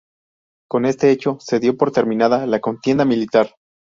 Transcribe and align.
Con 0.67 0.85
este 0.85 1.11
hecho 1.11 1.37
se 1.39 1.59
dio 1.59 1.77
por 1.77 1.91
terminada 1.91 2.47
la 2.47 2.59
contienda 2.59 3.05
militar. 3.05 3.53